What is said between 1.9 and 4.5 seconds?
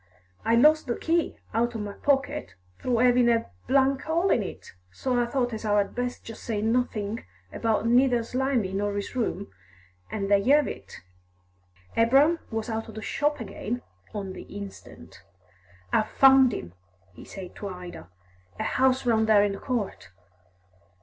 pocket, through 'avin' a hole in